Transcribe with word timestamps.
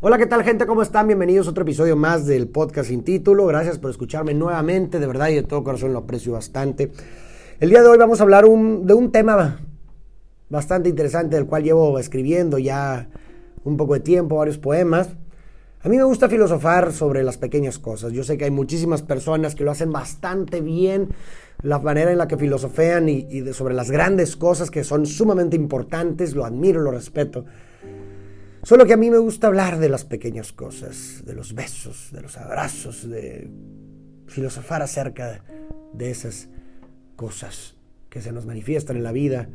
Hola, 0.00 0.16
¿qué 0.16 0.26
tal 0.26 0.44
gente? 0.44 0.64
¿Cómo 0.64 0.82
están? 0.82 1.08
Bienvenidos 1.08 1.48
a 1.48 1.50
otro 1.50 1.64
episodio 1.64 1.96
más 1.96 2.24
del 2.24 2.46
podcast 2.46 2.88
sin 2.88 3.02
título. 3.02 3.46
Gracias 3.46 3.80
por 3.80 3.90
escucharme 3.90 4.32
nuevamente, 4.32 5.00
de 5.00 5.06
verdad 5.08 5.26
y 5.26 5.34
de 5.34 5.42
todo 5.42 5.64
corazón 5.64 5.92
lo 5.92 5.98
aprecio 5.98 6.34
bastante. 6.34 6.92
El 7.58 7.70
día 7.70 7.82
de 7.82 7.88
hoy 7.88 7.98
vamos 7.98 8.20
a 8.20 8.22
hablar 8.22 8.44
de 8.44 8.94
un 8.94 9.10
tema 9.10 9.58
bastante 10.48 10.88
interesante 10.88 11.34
del 11.34 11.46
cual 11.46 11.64
llevo 11.64 11.98
escribiendo 11.98 12.60
ya 12.60 13.08
un 13.64 13.76
poco 13.76 13.94
de 13.94 14.00
tiempo, 14.00 14.36
varios 14.36 14.56
poemas. 14.56 15.08
A 15.82 15.88
mí 15.88 15.96
me 15.96 16.04
gusta 16.04 16.28
filosofar 16.28 16.92
sobre 16.92 17.24
las 17.24 17.36
pequeñas 17.36 17.80
cosas. 17.80 18.12
Yo 18.12 18.22
sé 18.22 18.38
que 18.38 18.44
hay 18.44 18.52
muchísimas 18.52 19.02
personas 19.02 19.56
que 19.56 19.64
lo 19.64 19.72
hacen 19.72 19.90
bastante 19.90 20.60
bien, 20.60 21.08
la 21.60 21.80
manera 21.80 22.12
en 22.12 22.18
la 22.18 22.28
que 22.28 22.36
filosofean 22.36 23.08
y, 23.08 23.52
sobre 23.52 23.74
las 23.74 23.90
grandes 23.90 24.36
cosas 24.36 24.70
que 24.70 24.84
son 24.84 25.06
sumamente 25.06 25.56
importantes, 25.56 26.36
lo 26.36 26.44
admiro, 26.44 26.82
lo 26.82 26.92
respeto. 26.92 27.46
Solo 28.68 28.84
que 28.84 28.92
a 28.92 28.98
mí 28.98 29.10
me 29.10 29.16
gusta 29.16 29.46
hablar 29.46 29.78
de 29.78 29.88
las 29.88 30.04
pequeñas 30.04 30.52
cosas, 30.52 31.22
de 31.24 31.32
los 31.32 31.54
besos, 31.54 32.10
de 32.12 32.20
los 32.20 32.36
abrazos, 32.36 33.08
de 33.08 33.50
filosofar 34.26 34.82
acerca 34.82 35.42
de 35.94 36.10
esas 36.10 36.50
cosas 37.16 37.76
que 38.10 38.20
se 38.20 38.30
nos 38.30 38.44
manifiestan 38.44 38.98
en 38.98 39.04
la 39.04 39.12
vida 39.12 39.48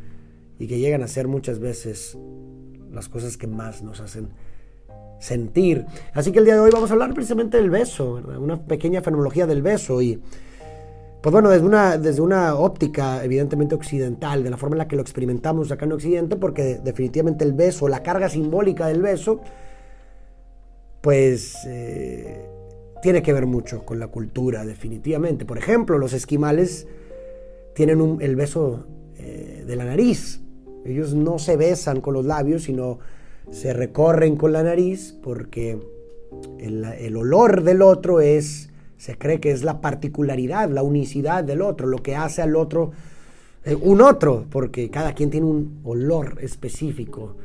y 0.58 0.66
que 0.66 0.80
llegan 0.80 1.04
a 1.04 1.08
ser 1.08 1.28
muchas 1.28 1.60
veces 1.60 2.18
las 2.92 3.08
cosas 3.08 3.38
que 3.38 3.46
más 3.46 3.84
nos 3.84 4.00
hacen 4.00 4.30
sentir. 5.20 5.86
Así 6.16 6.32
que 6.32 6.40
el 6.40 6.46
día 6.46 6.56
de 6.56 6.62
hoy 6.62 6.72
vamos 6.74 6.90
a 6.90 6.94
hablar 6.94 7.14
precisamente 7.14 7.58
del 7.58 7.70
beso, 7.70 8.16
una 8.16 8.66
pequeña 8.66 9.04
fenomenología 9.04 9.46
del 9.46 9.62
beso 9.62 10.02
y 10.02 10.24
pues 11.24 11.32
bueno, 11.32 11.50
desde 11.50 11.66
una, 11.66 11.98
desde 11.98 12.22
una 12.22 12.56
óptica 12.56 13.24
evidentemente 13.24 13.76
occidental, 13.76 14.44
de 14.44 14.50
la 14.50 14.58
forma 14.58 14.74
en 14.74 14.80
la 14.80 14.90
que 14.90 14.98
lo 14.98 15.02
experimentamos 15.02 15.72
acá 15.72 15.86
en 15.86 15.94
Occidente, 15.94 16.36
porque 16.36 16.82
definitivamente 16.84 17.46
el 17.46 17.54
beso, 17.54 17.88
la 17.88 18.04
carga 18.04 18.28
simbólica 18.28 18.88
del 18.88 19.02
beso, 19.02 19.40
pues 21.00 21.56
eh, 21.66 22.46
tiene 23.02 23.24
que 23.24 23.32
ver 23.32 23.46
mucho 23.46 23.86
con 23.86 24.00
la 24.00 24.08
cultura, 24.08 24.66
definitivamente. 24.66 25.46
Por 25.46 25.58
ejemplo, 25.58 25.98
los 25.98 26.12
esquimales 26.12 26.88
tienen 27.74 28.18
el 28.20 28.36
beso 28.36 28.86
eh, 29.18 29.64
de 29.66 29.76
la 29.78 29.86
nariz. 29.86 30.42
Ellos 30.84 31.14
no 31.14 31.40
se 31.40 31.56
besan 31.56 32.02
con 32.02 32.16
los 32.16 32.26
labios, 32.26 32.64
sino 32.64 33.00
se 33.50 33.72
recorren 33.72 34.36
con 34.36 34.52
la 34.52 34.62
nariz 34.62 35.18
porque 35.24 35.80
el, 36.60 36.84
el 36.84 37.16
olor 37.16 37.64
del 37.64 37.82
otro 37.82 38.20
es 38.20 38.73
se 39.04 39.18
cree 39.18 39.42
que 39.42 39.52
es 39.52 39.64
la 39.64 39.82
particularidad, 39.82 40.70
la 40.70 40.82
unicidad 40.82 41.44
del 41.44 41.62
otro, 41.62 41.88
lo 41.88 41.98
que 41.98 42.16
hace 42.16 42.42
al 42.42 42.56
otro 42.56 42.92
eh, 43.66 43.76
un 43.76 44.00
otro, 44.00 44.46
porque 44.50 44.90
cada 44.90 45.12
quien 45.12 45.30
tiene 45.30 45.46
un 45.46 45.82
olor 45.84 46.38
específico. 46.40 47.36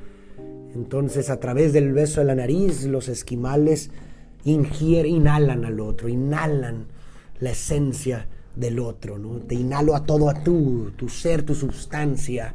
Entonces, 0.72 1.30
a 1.30 1.40
través 1.40 1.72
del 1.72 1.92
beso 1.92 2.20
de 2.20 2.26
la 2.26 2.36
nariz, 2.36 2.84
los 2.84 3.08
esquimales 3.08 3.90
ingieren, 4.44 5.16
inhalan 5.16 5.64
al 5.64 5.80
otro, 5.80 6.08
inhalan 6.08 6.86
la 7.40 7.50
esencia 7.50 8.28
del 8.54 8.78
otro, 8.78 9.18
¿no? 9.18 9.40
Te 9.40 9.56
inhalo 9.56 9.96
a 9.96 10.04
todo 10.04 10.30
a 10.30 10.34
tú, 10.44 10.92
tu 10.96 11.08
ser, 11.08 11.42
tu 11.42 11.56
sustancia. 11.56 12.54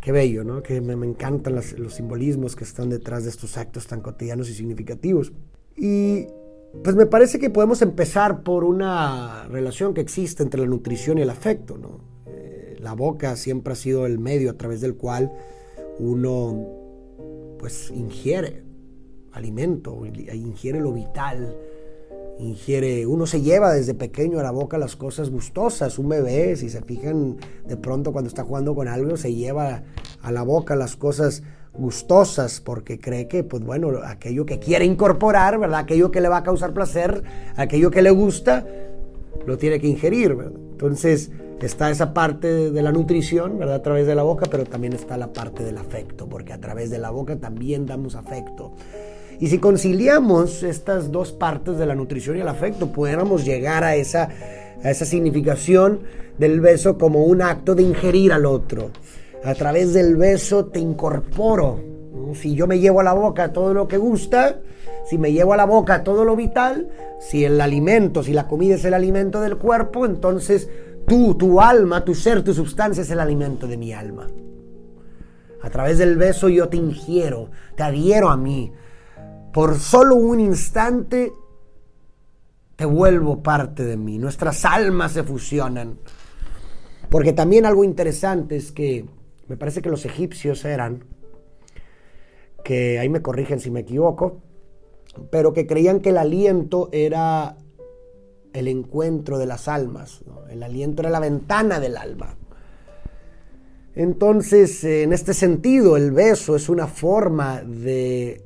Qué 0.00 0.10
bello, 0.10 0.42
¿no? 0.42 0.64
Que 0.64 0.80
me, 0.80 0.94
encantan 1.06 1.54
los 1.54 1.94
simbolismos 1.94 2.56
que 2.56 2.64
están 2.64 2.90
detrás 2.90 3.22
de 3.22 3.30
estos 3.30 3.56
actos 3.56 3.86
tan 3.86 4.00
cotidianos 4.00 4.50
y 4.50 4.54
significativos. 4.54 5.32
Y 5.76 6.26
pues 6.82 6.96
me 6.96 7.06
parece 7.06 7.38
que 7.38 7.50
podemos 7.50 7.82
empezar 7.82 8.42
por 8.42 8.64
una 8.64 9.44
relación 9.48 9.94
que 9.94 10.00
existe 10.00 10.42
entre 10.42 10.60
la 10.60 10.66
nutrición 10.66 11.18
y 11.18 11.22
el 11.22 11.30
afecto. 11.30 11.76
¿no? 11.78 12.00
Eh, 12.26 12.76
la 12.80 12.94
boca 12.94 13.36
siempre 13.36 13.72
ha 13.72 13.76
sido 13.76 14.06
el 14.06 14.18
medio 14.18 14.50
a 14.50 14.54
través 14.54 14.80
del 14.80 14.96
cual 14.96 15.32
uno 15.98 16.66
pues 17.58 17.90
ingiere 17.90 18.66
alimento, 19.36 20.04
ingiere 20.06 20.80
lo 20.80 20.92
vital, 20.92 21.54
ingiere, 22.38 23.06
uno 23.06 23.26
se 23.26 23.42
lleva 23.42 23.72
desde 23.72 23.92
pequeño 23.92 24.40
a 24.40 24.42
la 24.42 24.50
boca 24.50 24.78
las 24.78 24.96
cosas 24.96 25.28
gustosas, 25.28 25.98
un 25.98 26.08
bebé, 26.08 26.56
si 26.56 26.70
se 26.70 26.80
fijan 26.82 27.36
de 27.66 27.76
pronto 27.76 28.12
cuando 28.12 28.28
está 28.28 28.44
jugando 28.44 28.74
con 28.74 28.88
algo, 28.88 29.16
se 29.16 29.34
lleva 29.34 29.84
a 30.22 30.32
la 30.32 30.42
boca 30.42 30.74
las 30.74 30.96
cosas 30.96 31.42
gustosas 31.78 32.60
porque 32.60 32.98
cree 32.98 33.28
que, 33.28 33.44
pues 33.44 33.62
bueno, 33.62 33.90
aquello 34.04 34.46
que 34.46 34.58
quiere 34.58 34.84
incorporar, 34.84 35.58
¿verdad? 35.58 35.80
Aquello 35.80 36.10
que 36.10 36.20
le 36.20 36.28
va 36.28 36.38
a 36.38 36.42
causar 36.42 36.72
placer, 36.72 37.22
aquello 37.56 37.90
que 37.90 38.02
le 38.02 38.10
gusta, 38.10 38.66
lo 39.46 39.58
tiene 39.58 39.80
que 39.80 39.86
ingerir. 39.86 40.36
Entonces 40.72 41.30
está 41.60 41.90
esa 41.90 42.12
parte 42.12 42.70
de 42.70 42.82
la 42.82 42.92
nutrición, 42.92 43.58
¿verdad? 43.58 43.76
A 43.76 43.82
través 43.82 44.06
de 44.06 44.14
la 44.14 44.22
boca, 44.22 44.46
pero 44.50 44.64
también 44.64 44.92
está 44.92 45.16
la 45.16 45.32
parte 45.32 45.64
del 45.64 45.78
afecto, 45.78 46.28
porque 46.28 46.52
a 46.52 46.60
través 46.60 46.90
de 46.90 46.98
la 46.98 47.10
boca 47.10 47.36
también 47.36 47.86
damos 47.86 48.14
afecto. 48.14 48.72
Y 49.38 49.48
si 49.48 49.58
conciliamos 49.58 50.62
estas 50.62 51.12
dos 51.12 51.32
partes 51.32 51.76
de 51.76 51.86
la 51.86 51.94
nutrición 51.94 52.36
y 52.36 52.40
el 52.40 52.48
afecto, 52.48 52.92
pudiéramos 52.92 53.44
llegar 53.44 53.84
a 53.84 53.96
esa, 53.96 54.30
a 54.82 54.90
esa 54.90 55.04
significación 55.04 56.00
del 56.38 56.60
beso 56.60 56.96
como 56.96 57.24
un 57.24 57.42
acto 57.42 57.74
de 57.74 57.82
ingerir 57.82 58.32
al 58.32 58.46
otro 58.46 58.90
a 59.44 59.54
través 59.54 59.92
del 59.92 60.16
beso 60.16 60.66
te 60.66 60.80
incorporo. 60.80 61.80
Si 62.34 62.54
yo 62.54 62.66
me 62.66 62.78
llevo 62.78 63.00
a 63.00 63.04
la 63.04 63.12
boca 63.12 63.52
todo 63.52 63.72
lo 63.72 63.86
que 63.86 63.98
gusta, 63.98 64.60
si 65.08 65.18
me 65.18 65.32
llevo 65.32 65.52
a 65.52 65.56
la 65.56 65.66
boca 65.66 66.02
todo 66.02 66.24
lo 66.24 66.34
vital, 66.34 66.88
si 67.20 67.44
el 67.44 67.60
alimento, 67.60 68.22
si 68.22 68.32
la 68.32 68.48
comida 68.48 68.74
es 68.74 68.84
el 68.84 68.94
alimento 68.94 69.40
del 69.40 69.56
cuerpo, 69.56 70.04
entonces 70.04 70.68
tú, 71.06 71.34
tu 71.34 71.60
alma, 71.60 72.04
tu 72.04 72.14
ser, 72.14 72.42
tu 72.42 72.52
sustancia 72.52 73.02
es 73.02 73.10
el 73.10 73.20
alimento 73.20 73.66
de 73.66 73.76
mi 73.76 73.92
alma. 73.92 74.26
A 75.62 75.70
través 75.70 75.98
del 75.98 76.16
beso 76.16 76.48
yo 76.48 76.68
te 76.68 76.76
ingiero, 76.76 77.50
te 77.76 77.82
adhiero 77.82 78.28
a 78.28 78.36
mí. 78.36 78.72
Por 79.52 79.78
solo 79.78 80.16
un 80.16 80.40
instante 80.40 81.32
te 82.76 82.84
vuelvo 82.84 83.42
parte 83.42 83.84
de 83.84 83.96
mí. 83.96 84.18
Nuestras 84.18 84.64
almas 84.64 85.12
se 85.12 85.22
fusionan. 85.22 85.98
Porque 87.08 87.32
también 87.32 87.64
algo 87.64 87.84
interesante 87.84 88.56
es 88.56 88.70
que 88.70 89.06
me 89.48 89.56
parece 89.56 89.82
que 89.82 89.90
los 89.90 90.04
egipcios 90.04 90.64
eran, 90.64 91.04
que 92.64 92.98
ahí 92.98 93.08
me 93.08 93.22
corrigen 93.22 93.60
si 93.60 93.70
me 93.70 93.80
equivoco, 93.80 94.42
pero 95.30 95.52
que 95.52 95.66
creían 95.66 96.00
que 96.00 96.10
el 96.10 96.18
aliento 96.18 96.88
era 96.92 97.56
el 98.52 98.68
encuentro 98.68 99.38
de 99.38 99.46
las 99.46 99.68
almas, 99.68 100.24
el 100.50 100.62
aliento 100.62 101.02
era 101.02 101.10
la 101.10 101.20
ventana 101.20 101.78
del 101.80 101.96
alma. 101.96 102.36
Entonces, 103.94 104.84
en 104.84 105.12
este 105.12 105.32
sentido, 105.32 105.96
el 105.96 106.10
beso 106.10 106.54
es 106.54 106.68
una 106.68 106.86
forma 106.86 107.62
de 107.62 108.42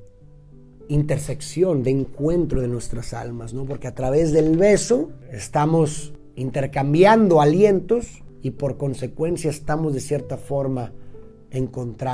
intersección, 0.88 1.82
de 1.82 1.90
encuentro 1.90 2.60
de 2.60 2.68
nuestras 2.68 3.14
almas, 3.14 3.54
¿no? 3.54 3.64
Porque 3.64 3.88
a 3.88 3.94
través 3.94 4.32
del 4.32 4.56
beso 4.56 5.10
estamos 5.32 6.12
intercambiando 6.36 7.40
alientos 7.40 8.22
y 8.42 8.52
por 8.52 8.76
consecuencia 8.76 9.50
estamos 9.50 9.94
de 9.94 10.00
cierta 10.00 10.36
forma 10.36 10.92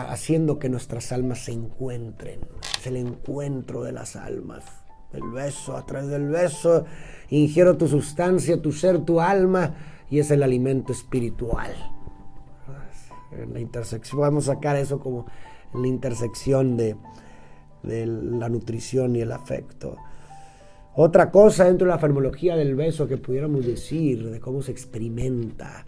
haciendo 0.09 0.59
que 0.59 0.69
nuestras 0.69 1.12
almas 1.12 1.44
se 1.44 1.53
encuentren. 1.53 2.41
Es 2.78 2.87
el 2.87 2.97
encuentro 2.97 3.82
de 3.82 3.92
las 3.92 4.16
almas. 4.16 4.64
El 5.12 5.31
beso, 5.31 5.76
a 5.76 5.87
través 5.87 6.09
del 6.09 6.28
beso, 6.28 6.84
ingiero 7.31 7.76
tu 7.76 7.87
sustancia, 7.87 8.60
tu 8.60 8.72
ser, 8.72 9.04
tu 9.04 9.20
alma, 9.20 9.75
y 10.10 10.19
es 10.19 10.31
el 10.31 10.42
alimento 10.42 10.92
espiritual. 10.92 11.75
En 13.32 13.53
la 13.53 13.60
intersección, 13.60 14.20
vamos 14.20 14.48
a 14.48 14.54
sacar 14.54 14.76
eso 14.76 14.98
como 14.98 15.26
la 15.75 15.87
intersección 15.87 16.76
de, 16.76 16.97
de 17.82 18.06
la 18.06 18.48
nutrición 18.48 19.16
y 19.16 19.20
el 19.20 19.32
afecto. 19.32 19.97
Otra 20.94 21.31
cosa 21.31 21.66
dentro 21.66 21.87
de 21.87 21.93
la 21.93 21.98
farmología 21.98 22.56
del 22.56 22.75
beso 22.75 23.06
que 23.06 23.19
pudiéramos 23.19 23.66
decir, 23.66 24.31
de 24.31 24.41
cómo 24.41 24.62
se 24.62 24.72
experimenta, 24.72 25.87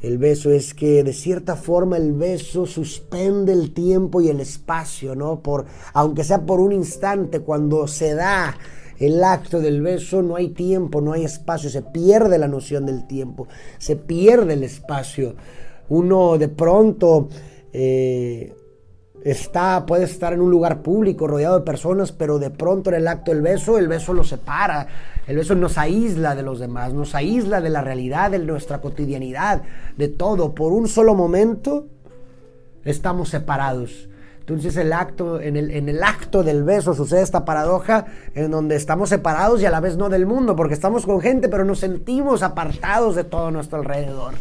el 0.00 0.18
beso 0.18 0.50
es 0.50 0.74
que 0.74 1.02
de 1.02 1.12
cierta 1.12 1.56
forma 1.56 1.96
el 1.96 2.12
beso 2.12 2.66
suspende 2.66 3.52
el 3.52 3.72
tiempo 3.72 4.20
y 4.20 4.28
el 4.28 4.40
espacio, 4.40 5.16
¿no? 5.16 5.40
Por, 5.42 5.66
aunque 5.92 6.22
sea 6.22 6.46
por 6.46 6.60
un 6.60 6.72
instante, 6.72 7.40
cuando 7.40 7.88
se 7.88 8.14
da 8.14 8.56
el 8.98 9.22
acto 9.24 9.60
del 9.60 9.82
beso, 9.82 10.22
no 10.22 10.36
hay 10.36 10.50
tiempo, 10.50 11.00
no 11.00 11.12
hay 11.12 11.24
espacio, 11.24 11.70
se 11.70 11.82
pierde 11.82 12.38
la 12.38 12.48
noción 12.48 12.86
del 12.86 13.06
tiempo, 13.06 13.48
se 13.78 13.96
pierde 13.96 14.54
el 14.54 14.64
espacio. 14.64 15.34
Uno 15.88 16.38
de 16.38 16.48
pronto 16.48 17.28
eh, 17.72 18.54
está, 19.30 19.84
puede 19.86 20.04
estar 20.04 20.32
en 20.32 20.40
un 20.40 20.50
lugar 20.50 20.82
público 20.82 21.26
rodeado 21.26 21.58
de 21.58 21.64
personas, 21.64 22.12
pero 22.12 22.38
de 22.38 22.50
pronto 22.50 22.90
en 22.90 22.96
el 22.96 23.08
acto 23.08 23.30
del 23.30 23.42
beso, 23.42 23.78
el 23.78 23.88
beso 23.88 24.12
lo 24.12 24.24
separa, 24.24 24.86
el 25.26 25.36
beso 25.36 25.54
nos 25.54 25.78
aísla 25.78 26.34
de 26.34 26.42
los 26.42 26.58
demás, 26.58 26.94
nos 26.94 27.14
aísla 27.14 27.60
de 27.60 27.70
la 27.70 27.82
realidad, 27.82 28.30
de 28.30 28.38
nuestra 28.38 28.80
cotidianidad, 28.80 29.62
de 29.96 30.08
todo. 30.08 30.54
Por 30.54 30.72
un 30.72 30.88
solo 30.88 31.14
momento 31.14 31.86
estamos 32.84 33.28
separados. 33.28 34.08
Entonces 34.40 34.76
el 34.78 34.94
acto, 34.94 35.40
el, 35.40 35.56
en 35.70 35.88
el 35.90 36.02
acto 36.02 36.42
del 36.42 36.64
beso 36.64 36.94
sucede 36.94 37.20
esta 37.20 37.44
paradoja 37.44 38.06
en 38.34 38.50
donde 38.50 38.76
estamos 38.76 39.10
separados 39.10 39.60
y 39.60 39.66
a 39.66 39.70
la 39.70 39.80
vez 39.80 39.98
no 39.98 40.08
del 40.08 40.24
mundo, 40.24 40.56
porque 40.56 40.72
estamos 40.72 41.04
con 41.04 41.20
gente, 41.20 41.50
pero 41.50 41.66
nos 41.66 41.80
sentimos 41.80 42.42
apartados 42.42 43.14
de 43.14 43.24
todo 43.24 43.50
nuestro 43.50 43.78
alrededor. 43.80 44.34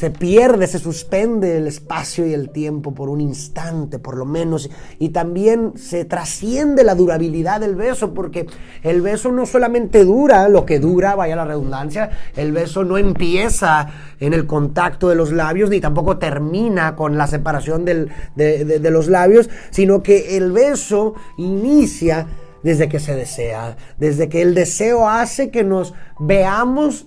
Se 0.00 0.10
pierde, 0.10 0.66
se 0.66 0.78
suspende 0.78 1.58
el 1.58 1.66
espacio 1.66 2.26
y 2.26 2.32
el 2.32 2.48
tiempo 2.48 2.94
por 2.94 3.10
un 3.10 3.20
instante, 3.20 3.98
por 3.98 4.16
lo 4.16 4.24
menos, 4.24 4.70
y 4.98 5.10
también 5.10 5.74
se 5.76 6.06
trasciende 6.06 6.84
la 6.84 6.94
durabilidad 6.94 7.60
del 7.60 7.76
beso, 7.76 8.14
porque 8.14 8.46
el 8.82 9.02
beso 9.02 9.30
no 9.30 9.44
solamente 9.44 10.06
dura 10.06 10.48
lo 10.48 10.64
que 10.64 10.78
dura, 10.78 11.16
vaya 11.16 11.36
la 11.36 11.44
redundancia, 11.44 12.12
el 12.34 12.50
beso 12.52 12.82
no 12.82 12.96
empieza 12.96 13.88
en 14.20 14.32
el 14.32 14.46
contacto 14.46 15.10
de 15.10 15.16
los 15.16 15.32
labios, 15.32 15.68
ni 15.68 15.82
tampoco 15.82 16.16
termina 16.16 16.96
con 16.96 17.18
la 17.18 17.26
separación 17.26 17.84
de, 17.84 18.08
de 18.36 18.90
los 18.90 19.06
labios, 19.06 19.50
sino 19.68 20.02
que 20.02 20.38
el 20.38 20.50
beso 20.50 21.12
inicia 21.36 22.26
desde 22.62 22.88
que 22.88 23.00
se 23.00 23.14
desea, 23.14 23.76
desde 23.98 24.30
que 24.30 24.40
el 24.40 24.54
deseo 24.54 25.06
hace 25.06 25.50
que 25.50 25.62
nos 25.62 25.92
veamos 26.18 27.06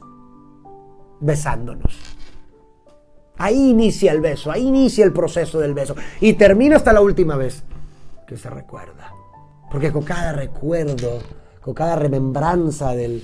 besándonos. 1.19 2.12
Ahí 3.43 3.71
inicia 3.71 4.13
el 4.13 4.21
beso, 4.21 4.51
ahí 4.51 4.65
inicia 4.65 5.03
el 5.03 5.11
proceso 5.11 5.59
del 5.59 5.73
beso 5.73 5.97
y 6.21 6.31
termina 6.31 6.77
hasta 6.77 6.93
la 6.93 7.01
última 7.01 7.35
vez 7.35 7.65
que 8.25 8.37
se 8.37 8.49
recuerda. 8.49 9.11
Porque 9.69 9.91
con 9.91 10.03
cada 10.03 10.31
recuerdo, 10.31 11.19
con 11.59 11.73
cada 11.73 11.97
remembranza 11.97 12.95
del, 12.95 13.21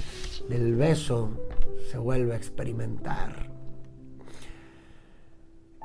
beso, 0.76 1.30
se 1.90 1.98
vuelve 1.98 2.34
a 2.34 2.36
experimentar. 2.36 3.50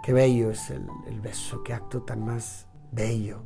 Qué 0.03 0.13
bello 0.13 0.51
es 0.51 0.69
el, 0.71 0.85
el 1.07 1.21
beso, 1.21 1.63
qué 1.63 1.73
acto 1.73 2.03
tan 2.03 2.25
más 2.25 2.67
bello. 2.91 3.45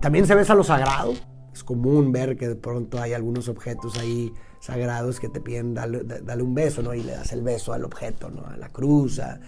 También 0.00 0.28
se 0.28 0.36
besa 0.36 0.54
lo 0.54 0.62
sagrado. 0.62 1.12
Es 1.52 1.64
común 1.64 2.12
ver 2.12 2.36
que 2.36 2.46
de 2.46 2.54
pronto 2.54 3.00
hay 3.00 3.14
algunos 3.14 3.48
objetos 3.48 3.98
ahí 3.98 4.32
sagrados 4.62 5.18
que 5.18 5.28
te 5.28 5.40
piden 5.40 5.74
darle, 5.74 6.04
un 6.40 6.54
beso, 6.54 6.82
¿no? 6.82 6.94
Y 6.94 7.02
le 7.02 7.12
das 7.12 7.32
el 7.32 7.42
beso 7.42 7.72
al 7.72 7.84
objeto, 7.84 8.30
¿no? 8.30 8.46
A 8.46 8.56
la 8.56 8.68
cruz, 8.68 9.18
a, 9.18 9.40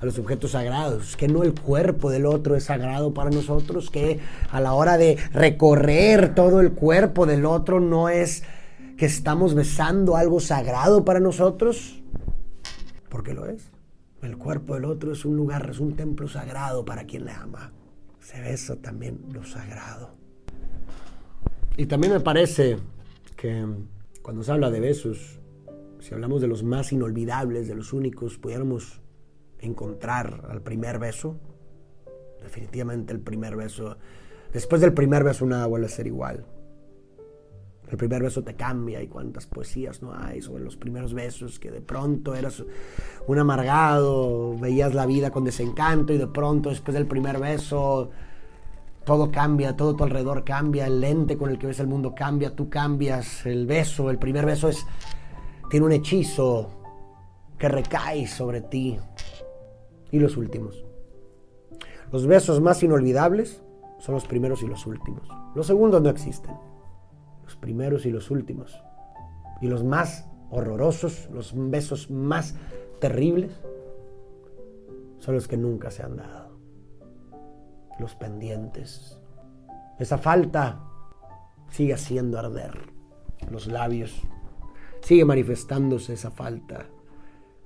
los 0.00 0.16
objetos 0.16 0.52
sagrados. 0.52 1.16
Que 1.16 1.26
no 1.26 1.42
el 1.42 1.54
cuerpo 1.54 2.08
del 2.08 2.24
otro 2.24 2.54
es 2.54 2.64
sagrado 2.64 3.12
para 3.12 3.30
nosotros, 3.30 3.90
que 3.90 4.20
a 4.48 4.60
la 4.60 4.72
hora 4.74 4.96
de 4.96 5.18
recorrer 5.32 6.36
todo 6.36 6.60
el 6.60 6.72
cuerpo 6.72 7.26
del 7.26 7.46
otro 7.46 7.80
no 7.80 8.08
es 8.08 8.44
que 8.96 9.06
estamos 9.06 9.54
besando 9.54 10.14
algo 10.14 10.38
sagrado 10.38 11.04
para 11.04 11.18
nosotros, 11.18 12.00
porque 13.08 13.34
lo 13.34 13.46
es. 13.46 13.72
El 14.22 14.38
cuerpo 14.38 14.74
del 14.74 14.84
otro 14.84 15.12
es 15.12 15.24
un 15.24 15.34
lugar, 15.34 15.68
es 15.68 15.80
un 15.80 15.96
templo 15.96 16.28
sagrado 16.28 16.84
para 16.84 17.06
quien 17.06 17.24
le 17.24 17.32
ama. 17.32 17.72
Se 18.20 18.40
besa 18.40 18.76
también 18.76 19.18
lo 19.32 19.44
sagrado. 19.44 20.14
Y 21.76 21.86
también 21.86 22.12
me 22.12 22.20
parece 22.20 22.78
que 23.36 23.66
cuando 24.22 24.42
se 24.42 24.52
habla 24.52 24.70
de 24.70 24.80
besos, 24.80 25.40
si 26.00 26.14
hablamos 26.14 26.40
de 26.40 26.48
los 26.48 26.62
más 26.62 26.92
inolvidables, 26.92 27.68
de 27.68 27.74
los 27.74 27.92
únicos, 27.92 28.38
pudiéramos 28.38 29.00
encontrar 29.58 30.46
al 30.48 30.62
primer 30.62 30.98
beso, 30.98 31.38
definitivamente 32.42 33.12
el 33.12 33.20
primer 33.20 33.56
beso, 33.56 33.96
después 34.52 34.80
del 34.80 34.94
primer 34.94 35.24
beso 35.24 35.46
nada 35.46 35.66
vuelve 35.66 35.86
a 35.86 35.90
ser 35.90 36.06
igual. 36.06 36.46
El 37.90 37.96
primer 37.96 38.22
beso 38.22 38.44
te 38.44 38.54
cambia 38.54 39.02
y 39.02 39.08
cuántas 39.08 39.46
poesías 39.46 40.00
no 40.00 40.14
hay 40.14 40.40
sobre 40.42 40.62
los 40.62 40.76
primeros 40.76 41.12
besos, 41.12 41.58
que 41.58 41.72
de 41.72 41.80
pronto 41.80 42.36
eras 42.36 42.64
un 43.26 43.38
amargado, 43.38 44.56
veías 44.58 44.94
la 44.94 45.06
vida 45.06 45.30
con 45.30 45.42
desencanto 45.42 46.12
y 46.12 46.18
de 46.18 46.28
pronto 46.28 46.68
después 46.68 46.94
del 46.94 47.06
primer 47.06 47.40
beso 47.40 48.10
todo 49.04 49.30
cambia, 49.30 49.76
todo 49.76 49.96
tu 49.96 50.04
alrededor 50.04 50.44
cambia, 50.44 50.86
el 50.86 51.00
lente 51.00 51.36
con 51.36 51.50
el 51.50 51.58
que 51.58 51.66
ves 51.66 51.80
el 51.80 51.86
mundo 51.86 52.14
cambia, 52.14 52.54
tú 52.54 52.68
cambias, 52.68 53.46
el 53.46 53.66
beso, 53.66 54.10
el 54.10 54.18
primer 54.18 54.46
beso 54.46 54.68
es 54.68 54.86
tiene 55.70 55.86
un 55.86 55.92
hechizo 55.92 56.68
que 57.56 57.68
recae 57.68 58.26
sobre 58.26 58.60
ti. 58.60 58.98
Y 60.10 60.18
los 60.18 60.36
últimos. 60.36 60.84
Los 62.10 62.26
besos 62.26 62.60
más 62.60 62.82
inolvidables 62.82 63.62
son 64.00 64.16
los 64.16 64.26
primeros 64.26 64.62
y 64.64 64.66
los 64.66 64.84
últimos. 64.86 65.28
Los 65.54 65.68
segundos 65.68 66.02
no 66.02 66.10
existen. 66.10 66.56
Los 67.44 67.54
primeros 67.54 68.04
y 68.06 68.10
los 68.10 68.32
últimos. 68.32 68.82
Y 69.60 69.68
los 69.68 69.84
más 69.84 70.26
horrorosos, 70.50 71.28
los 71.32 71.52
besos 71.54 72.10
más 72.10 72.56
terribles, 73.00 73.52
son 75.20 75.36
los 75.36 75.46
que 75.46 75.56
nunca 75.56 75.92
se 75.92 76.02
han 76.02 76.16
dado 76.16 76.49
los 78.00 78.16
pendientes. 78.16 79.18
Esa 79.98 80.18
falta 80.18 80.80
sigue 81.70 81.94
haciendo 81.94 82.38
arder 82.38 82.72
los 83.50 83.66
labios. 83.66 84.22
Sigue 85.02 85.24
manifestándose 85.24 86.14
esa 86.14 86.30
falta, 86.30 86.86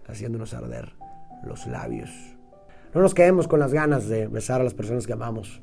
haciéndonos 0.06 0.54
arder 0.54 0.92
los 1.44 1.66
labios. 1.66 2.10
No 2.94 3.00
nos 3.00 3.14
quedemos 3.14 3.48
con 3.48 3.60
las 3.60 3.72
ganas 3.72 4.08
de 4.08 4.28
besar 4.28 4.60
a 4.60 4.64
las 4.64 4.75
personas 4.75 5.06
que 5.06 5.12
amamos. 5.12 5.60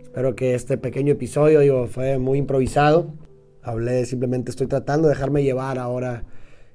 Espero 0.00 0.36
que 0.36 0.54
este 0.54 0.78
pequeño 0.78 1.12
episodio 1.12 1.86
fue 1.86 2.18
muy 2.18 2.38
improvisado. 2.38 3.14
Hablé, 3.62 4.06
simplemente 4.06 4.50
estoy 4.50 4.66
tratando 4.66 5.08
de 5.08 5.14
dejarme 5.14 5.42
llevar 5.42 5.78
ahora 5.78 6.24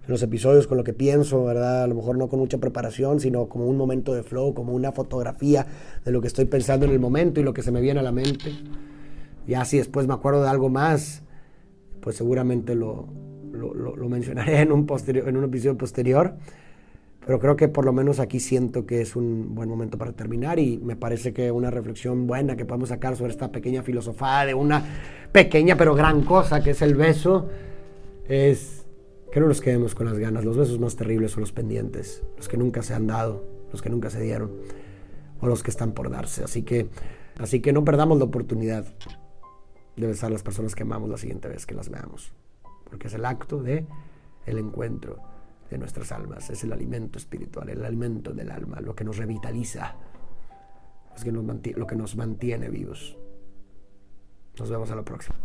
en 0.06 0.12
los 0.12 0.22
episodios 0.22 0.68
con 0.68 0.78
lo 0.78 0.84
que 0.84 0.94
pienso, 0.94 1.44
¿verdad? 1.44 1.84
A 1.84 1.88
lo 1.88 1.96
mejor 1.96 2.18
no 2.18 2.28
con 2.28 2.40
mucha 2.40 2.60
preparación, 2.60 3.19
sino 3.19 3.48
como 3.48 3.66
un 3.66 3.78
momento 3.78 4.13
de 4.13 4.24
flow, 4.24 4.54
como 4.54 4.74
una 4.74 4.92
fotografía 4.92 5.66
de 6.04 6.12
lo 6.12 6.22
que 6.22 6.28
estoy 6.28 6.46
pensando 6.46 6.86
en 6.86 6.92
el 6.92 7.00
momento 7.00 7.40
y 7.40 7.44
lo 7.44 7.54
que 7.54 7.63
se 7.63 7.72
me 7.72 7.81
viene 7.81 8.00
a 8.00 8.04
la 8.04 8.12
mente. 8.12 8.52
Ya 9.48 9.66
si 9.66 9.78
después 9.78 10.07
me 10.07 10.13
acuerdo 10.13 10.44
de 10.44 10.50
algo 10.50 10.69
más, 10.69 11.24
pues 12.02 12.16
seguramente 12.16 12.75
lo, 12.75 13.07
lo, 13.52 14.10
mencionaré 14.10 14.62
en 14.62 14.72
un, 14.72 14.86
posterior, 14.86 15.28
en 15.28 15.38
un 15.38 15.46
episodio 15.46 15.78
posterior. 15.78 16.36
Pero 17.25 17.40
creo 17.40 17.56
que 17.56 17.68
por 17.68 17.86
lo 17.86 17.92
menos 17.92 18.19
aquí 18.19 18.40
siento 18.40 18.86
que 18.86 19.02
es 19.02 19.16
un 19.16 19.56
buen 19.56 19.68
momento 19.68 19.98
para 19.98 20.12
terminar 20.12 20.60
y 20.60 20.78
me 20.78 20.96
parece 20.96 21.34
que 21.34 21.52
una 21.52 21.72
reflexión 21.72 22.28
buena 22.28 22.56
que 22.56 22.66
podemos 22.66 22.90
sacar 22.90 23.16
sobre 23.16 23.31
esta 23.31 23.52
pequeña 23.52 23.81
filosofía 23.81 24.46
de 24.46 24.54
una 24.54 24.84
pequeña 25.31 25.75
pero 25.75 25.96
gran 25.96 26.22
cosa 26.22 26.62
que 26.62 26.69
es 26.69 26.84
el 26.84 26.94
beso 26.94 27.50
es 28.30 28.84
que 29.35 29.41
no 29.41 29.49
nos 29.49 29.59
quedemos 29.59 29.95
con 29.95 30.05
las 30.05 30.17
ganas. 30.17 30.45
Los 30.45 30.55
besos 30.55 30.79
más 30.79 30.95
terribles 30.95 31.31
son 31.31 31.41
los 31.41 31.51
pendientes, 31.51 32.23
los 32.37 32.47
que 32.47 32.55
nunca 32.55 32.81
se 32.81 32.93
han 32.93 33.05
dado, 33.05 33.45
los 33.69 33.81
que 33.81 33.89
nunca 33.89 34.09
se 34.09 34.21
dieron 34.21 34.49
o 35.41 35.47
los 35.47 35.61
que 35.61 35.71
están 35.71 35.91
por 35.91 36.09
darse. 36.09 36.45
Así 36.45 36.63
que, 36.63 36.87
así 37.37 37.59
que 37.59 37.73
no 37.73 37.83
perdamos 37.83 38.17
la 38.17 38.23
oportunidad 38.23 38.85
de 39.97 40.07
besar 40.07 40.27
a 40.27 40.31
las 40.31 40.41
personas 40.41 40.73
que 40.73 40.83
amamos 40.83 41.09
la 41.09 41.17
siguiente 41.17 41.49
vez 41.49 41.65
que 41.65 41.75
las 41.75 41.89
veamos, 41.89 42.31
porque 42.89 43.07
es 43.07 43.13
el 43.13 43.25
acto 43.25 43.61
de 43.61 43.85
el 44.45 44.57
encuentro 44.57 45.19
de 45.69 45.79
nuestras 45.79 46.13
almas, 46.13 46.49
es 46.49 46.63
el 46.63 46.71
alimento 46.71 47.17
espiritual, 47.19 47.67
el 47.67 47.83
alimento 47.83 48.33
del 48.33 48.49
alma, 48.49 48.79
lo 48.79 48.95
que 48.95 49.03
nos 49.03 49.17
revitaliza, 49.17 49.97
lo 51.13 51.21
que 51.21 51.31
nos 51.33 51.43
mantiene, 51.43 51.77
lo 51.77 51.87
que 51.87 51.97
nos 51.97 52.15
mantiene 52.15 52.69
vivos. 52.69 53.17
Nos 54.57 54.69
vemos 54.69 54.89
a 54.92 54.95
la 54.95 55.04
próxima. 55.04 55.35